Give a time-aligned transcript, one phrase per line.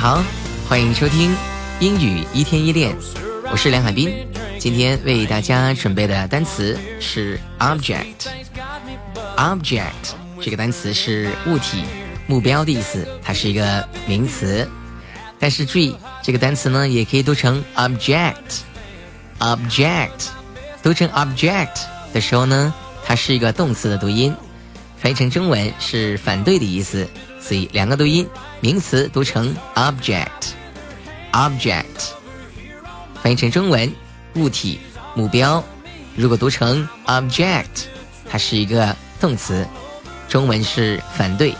[0.00, 0.24] 好，
[0.66, 1.36] 欢迎收听
[1.78, 2.96] 英语一天一练，
[3.52, 4.26] 我是梁海滨。
[4.58, 8.30] 今天为大家准备的单词是 object。
[9.36, 9.90] object
[10.40, 11.84] 这个单词是物体、
[12.26, 14.66] 目标的意思，它是一个名词。
[15.38, 18.32] 但是注意，这个单词呢也可以读成 object。
[19.40, 20.28] object
[20.82, 21.78] 读成 object
[22.14, 22.72] 的时候呢，
[23.04, 24.34] 它是一个动词的读音，
[24.96, 27.06] 翻译成中文是反对的意思。
[27.40, 28.28] 所以两个读音，
[28.60, 31.84] 名词读成 object，object，
[33.22, 33.92] 翻译成中文，
[34.34, 34.78] 物体、
[35.14, 35.62] 目标。
[36.14, 37.86] 如果读成 object，
[38.28, 39.66] 它是一个动词，
[40.28, 41.52] 中文是反对。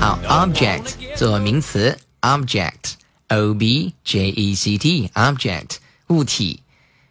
[0.00, 5.76] 好，object 做名词，object，o b j e c t，object，
[6.08, 6.62] 物体。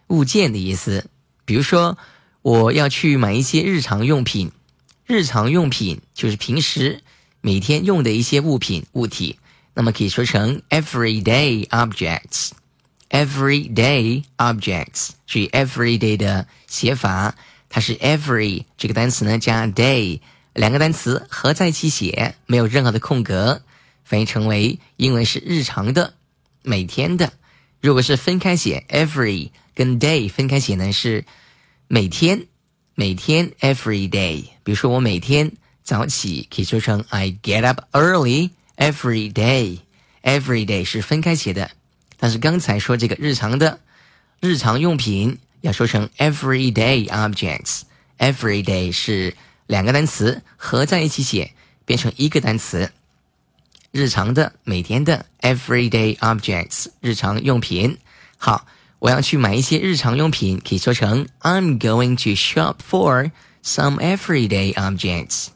[0.10, 1.10] 物件的意思，
[1.46, 1.98] 比如说
[2.42, 4.52] 我要去买一些日常用品，
[5.06, 7.02] 日常用品就是平时
[7.42, 9.40] 每天用的一些物品物体，
[9.74, 15.10] 那么可以说成 everyday objects，everyday objects。
[15.26, 17.34] 注意 everyday 的写法，
[17.70, 20.20] 它是 every 这个单词呢加 day
[20.54, 23.62] 两个单词合在一起写，没有任何的空格，
[24.04, 26.14] 翻译成为英文是日常的、
[26.64, 27.32] 每天的。
[27.82, 31.24] 如果是分开写，every 跟 day 分开写呢是
[31.88, 32.48] 每天，
[32.94, 34.44] 每天 every day。
[34.64, 39.80] 比如说我每天早起可以说成 I get up early every day。
[40.22, 41.72] every day 是分开写的，
[42.18, 43.80] 但是刚才说这个日常的
[44.42, 47.84] 日常用品要说成 everyday objects。
[48.18, 49.34] every day 是
[49.68, 51.54] 两个单词合在一起写，
[51.86, 52.92] 变成一个单词。
[53.91, 57.99] 日常的、每天的 everyday objects 日常用品。
[58.37, 58.67] 好，
[58.99, 63.31] 我要去买一些日常用品，可以说成 I'm going to shop for
[63.63, 65.49] some everyday objects.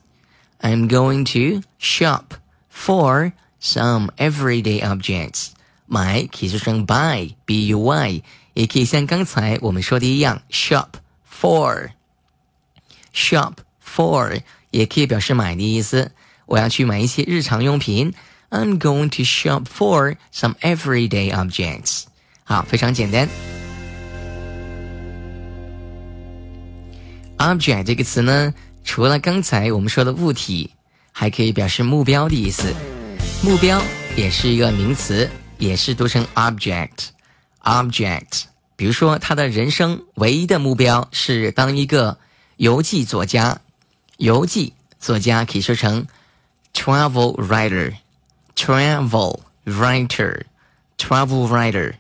[0.61, 2.35] I'm going to shop
[2.73, 5.49] for some everyday objects.
[5.87, 8.23] 买可以说成 buy b u y，
[8.55, 10.89] 也可以像刚才我们说的一样 shop
[11.29, 11.91] for
[13.15, 13.55] shop
[13.85, 16.13] for 也可以表示买的意思。
[16.46, 18.14] 我要去买一些日常用品。
[18.50, 22.04] I'm going to shop for some everyday objects。
[22.44, 23.28] 好，非常简单。
[27.38, 28.54] object 这个词呢，
[28.84, 30.70] 除了刚才我们说的物体，
[31.12, 32.74] 还可以表示目标的意思。
[33.42, 33.82] 目标
[34.16, 37.10] 也是一个名词，也是读成 object。
[37.64, 38.44] object，
[38.76, 42.18] 比如说他的人生唯一的目标是当一个
[42.58, 43.60] 游记作家。
[44.18, 46.06] 游记作家可以说成
[46.73, 50.43] travel writer。travel writer
[50.97, 51.95] travel writer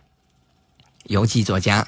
[1.05, 1.87] 游记作家。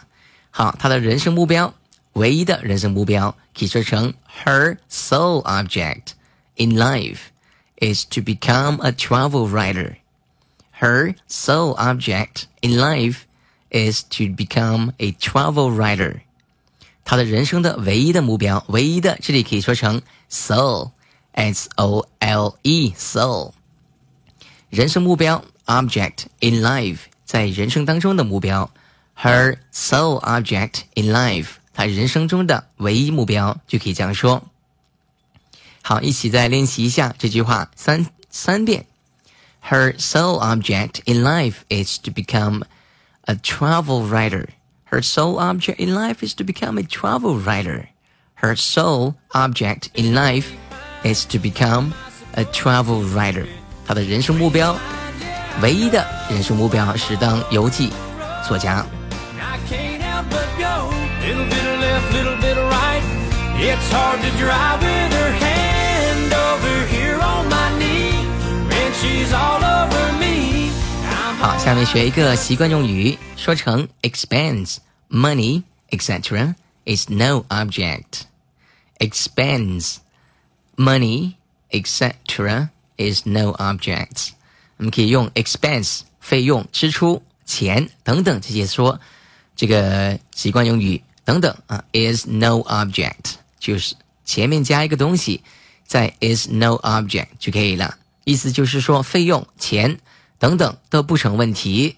[0.52, 1.74] 好，他的人生目标，
[2.12, 4.14] 唯一的人生目标可以说成
[4.44, 6.12] her sole object
[6.54, 7.18] in life
[7.78, 9.96] is to become a travel writer.
[10.78, 13.22] Her sole object in life
[13.70, 16.20] is to become a travel writer.
[17.04, 20.00] 他的人生的唯一的目标，唯一的这里可以说成
[21.34, 23.52] sole，s o l e sole。
[24.68, 28.70] 人生目标 object in life 在人生当中的目标，
[29.16, 34.42] her sole object in life 她人生中的唯一目标就可以这样说。
[35.82, 38.86] 好，一起再练习一下这句话三三遍。
[39.68, 42.64] Her sole object in life is to become
[43.22, 44.48] a travel writer.
[44.90, 47.88] Her sole object in life is to become a travel writer.
[48.34, 50.46] Her sole object in life
[51.04, 51.92] is to become
[52.34, 53.46] a travel writer.
[53.86, 54.76] 他的人生目标，
[55.60, 57.90] 唯一的人生目标是当游记
[58.46, 58.84] 作家。
[71.40, 74.76] 好，下面学一个习惯用语，说成 expense,
[75.10, 76.54] money, etc.
[76.84, 78.24] is no object.
[78.98, 79.96] Expense,
[80.75, 81.33] money,
[81.71, 82.69] etc.
[82.97, 84.29] is no object。
[84.77, 88.99] 我们可以用 expense 费用、支出、钱等等这些说
[89.55, 93.95] 这个习惯用语等等啊，is no object 就是
[94.25, 95.41] 前面加一个东西，
[95.85, 97.97] 在 is no object 就可以了。
[98.23, 99.99] 意思就是说费用、钱
[100.39, 101.95] 等等都不成问题，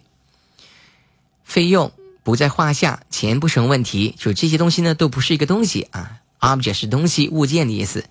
[1.44, 1.92] 费用
[2.24, 6.20] 不在话下，钱不成问题，就这些东西呢都不是一个东西啊。
[6.40, 8.06] object 是东西、物件的意思。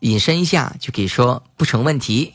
[0.00, 2.34] 引申一下，就可以说不成问题。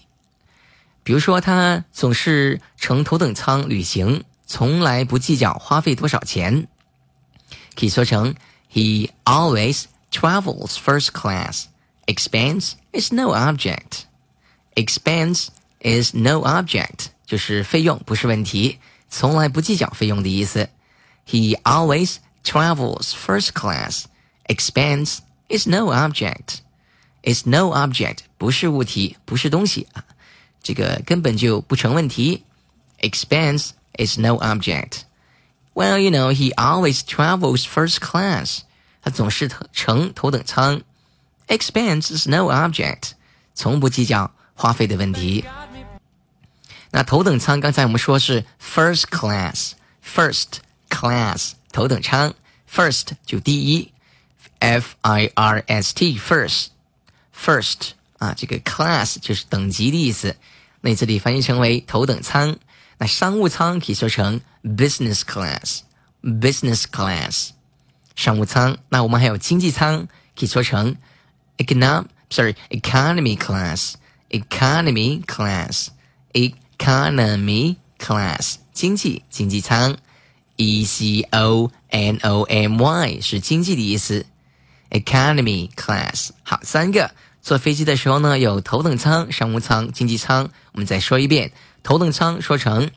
[1.03, 6.67] 比如说，他总是乘头等舱旅行，从来不计较花费多少钱，
[7.75, 8.35] 可以说成
[8.71, 11.65] He always travels first class.
[12.05, 14.03] Expense is no object.
[14.75, 15.47] Expense
[15.81, 20.69] is no object，就是费用不是问题，从来不计较费用的意思。
[21.27, 24.05] He always travels first class.
[24.47, 26.62] Expense is no object.
[27.22, 30.04] Is no object 不是物体，不是东西啊，
[30.62, 32.44] 这个根本就不成问题。
[33.00, 35.02] Expense is no object.
[35.74, 38.60] Well, you know, he always travels first class.
[39.02, 40.82] 他总是乘头等舱。
[41.48, 43.12] Expense is no object.
[43.54, 45.44] 从不计较花费的问题。
[46.90, 52.32] 那头等舱刚才我们说是 first class，first class 头等舱，
[52.72, 53.92] first 就第一，
[54.60, 56.68] f i r s t first
[57.35, 60.35] first 啊，这个 class 就是等级的意思。
[60.81, 62.57] 那这里翻译成为头等舱。
[62.97, 67.49] 那商务舱可以说成 business class，business class
[68.15, 68.77] 商务舱。
[68.89, 70.07] 那我们还有经济舱，
[70.37, 70.95] 可以说成
[71.57, 73.95] economy，sorry economy class。
[74.33, 75.89] economy class,
[76.33, 79.95] economy class 经济经济舱
[80.55, 84.25] ，e c o n o m y 是经济的意思
[84.93, 87.11] ，economy class 好三个。
[87.41, 90.49] 坐飞机的时候呢，有头等舱、商务舱、经济舱。
[90.71, 91.51] 我们再说一遍，
[91.83, 92.89] 头等舱说成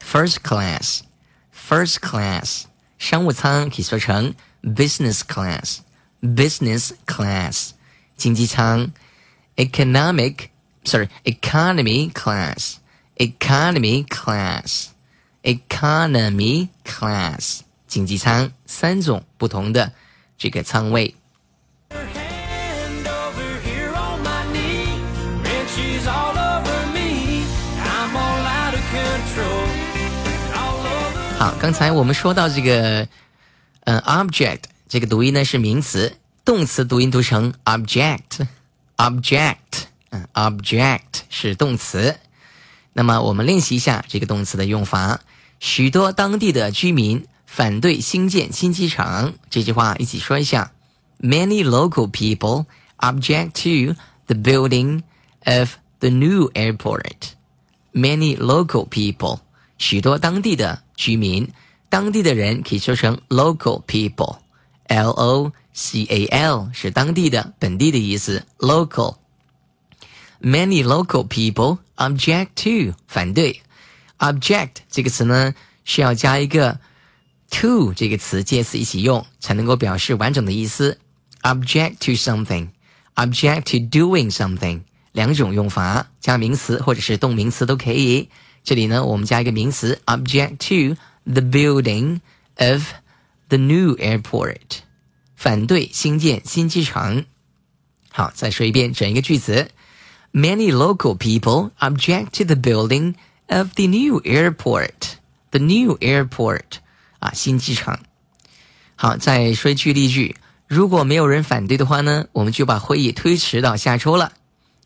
[0.00, 2.66] first class，first class，
[2.98, 4.32] 商务舱可以说成
[4.62, 7.70] business class，business class，
[8.16, 8.92] 经济舱。
[9.58, 10.50] economic
[10.84, 12.74] sorry economy class
[13.16, 14.88] economy class
[15.42, 19.90] economy class 经济舱三种不同的
[20.38, 21.14] 这个仓位。
[31.38, 33.06] 好，刚才我们说到这个，
[33.84, 38.46] 嗯，object 这个读音呢是名词，动词读音读成 object。
[38.96, 39.56] object，
[40.08, 42.16] 嗯，object 是动词。
[42.94, 45.20] 那么我们练习一下这个动词的用法。
[45.60, 49.33] 许多当地的居民反对新建新机场。
[49.49, 50.71] 这句话一起说一下：
[51.19, 52.65] Many local people
[52.97, 53.95] object to
[54.27, 55.03] the building
[55.45, 57.33] of the new airport.
[57.93, 59.39] Many local people，
[59.77, 61.49] 许多当地的居民，
[61.89, 73.61] 当地的人可以说成 local people，L O。C A L 是当地的、本地的意思，local。Many local people object to 反对，
[74.19, 75.53] object 这个词呢
[75.85, 76.77] 是要加一个
[77.51, 80.97] to 这个词介词一起用，才能够表示完整的意思。
[81.41, 88.29] Object to something，object to doing something，两种用法，加名词或者是动名词都可以。
[88.63, 90.95] 这里呢，我们加一个名词，object to
[91.25, 92.19] the building
[92.57, 92.83] of
[93.47, 94.81] the new airport。
[95.35, 97.25] 反对新建新机场。
[98.11, 99.71] 好，再说一遍整一个句子：
[100.31, 103.15] Many local people object to the building
[103.47, 105.15] of the new airport.
[105.49, 106.77] The new airport
[107.25, 107.99] 啊，新机场。
[108.95, 110.35] 好，再说一句例句：
[110.67, 114.33] 如果没有人反对的话呢，我们就把会议推迟到下周了。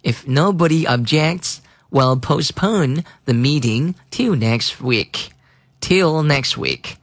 [0.03, 1.57] If nobody objects,
[1.89, 5.29] we'll postpone the meeting till next week.
[5.81, 6.95] Till next week，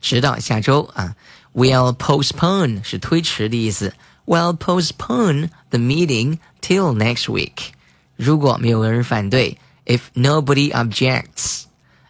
[0.00, 1.16] 直到下周啊。
[1.54, 3.94] We'll postpone 是推迟的意思。
[4.24, 7.72] We'll postpone the meeting till next week。
[8.16, 11.64] 如果没有人反对，if nobody objects,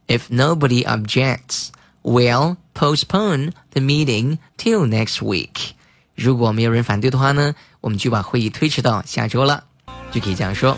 [0.07, 1.69] if nobody objects,
[2.08, 5.72] will postpone the meeting till next week。
[6.16, 9.66] 如果没有人反对的话呢，我们就把会议推迟到下周了，
[10.12, 10.78] 就可以这样说。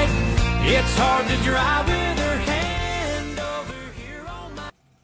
[0.63, 2.00] It's hard to drive